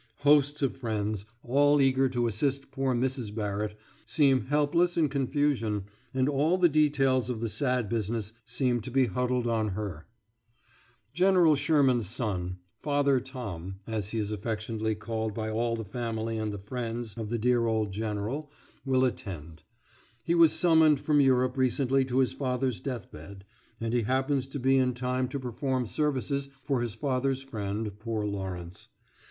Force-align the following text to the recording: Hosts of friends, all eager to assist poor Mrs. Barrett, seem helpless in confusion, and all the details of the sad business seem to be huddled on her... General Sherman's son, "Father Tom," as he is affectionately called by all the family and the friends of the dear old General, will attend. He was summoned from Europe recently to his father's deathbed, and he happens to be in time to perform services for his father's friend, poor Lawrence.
Hosts 0.21 0.63
of 0.63 0.75
friends, 0.75 1.25
all 1.43 1.79
eager 1.79 2.09
to 2.09 2.25
assist 2.25 2.71
poor 2.71 2.95
Mrs. 2.95 3.35
Barrett, 3.35 3.77
seem 4.03 4.45
helpless 4.47 4.97
in 4.97 5.09
confusion, 5.09 5.83
and 6.11 6.27
all 6.27 6.57
the 6.57 6.67
details 6.67 7.29
of 7.29 7.39
the 7.39 7.47
sad 7.47 7.87
business 7.87 8.33
seem 8.43 8.81
to 8.81 8.89
be 8.89 9.05
huddled 9.05 9.45
on 9.45 9.67
her... 9.77 10.07
General 11.13 11.55
Sherman's 11.55 12.07
son, 12.09 12.57
"Father 12.81 13.19
Tom," 13.19 13.75
as 13.85 14.09
he 14.09 14.17
is 14.17 14.31
affectionately 14.31 14.95
called 14.95 15.35
by 15.35 15.51
all 15.51 15.75
the 15.75 15.85
family 15.85 16.35
and 16.39 16.51
the 16.51 16.57
friends 16.57 17.13
of 17.15 17.29
the 17.29 17.37
dear 17.37 17.67
old 17.67 17.91
General, 17.93 18.49
will 18.83 19.05
attend. 19.05 19.61
He 20.23 20.33
was 20.33 20.51
summoned 20.51 20.99
from 20.99 21.21
Europe 21.21 21.57
recently 21.59 22.05
to 22.05 22.17
his 22.17 22.33
father's 22.33 22.79
deathbed, 22.81 23.45
and 23.79 23.93
he 23.93 24.01
happens 24.01 24.47
to 24.47 24.57
be 24.59 24.77
in 24.79 24.95
time 24.95 25.27
to 25.27 25.39
perform 25.39 25.85
services 25.85 26.49
for 26.63 26.81
his 26.81 26.95
father's 26.95 27.43
friend, 27.43 27.99
poor 27.99 28.25
Lawrence. 28.25 28.87